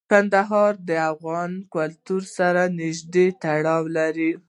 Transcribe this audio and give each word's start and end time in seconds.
کندهار 0.09 0.73
د 0.89 0.91
افغان 1.11 1.51
کلتور 1.75 2.21
سره 2.37 2.61
نږدې 2.79 3.27
تړاو 3.43 3.83
لري. 3.97 4.31